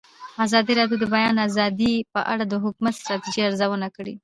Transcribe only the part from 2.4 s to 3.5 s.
د حکومتي ستراتیژۍ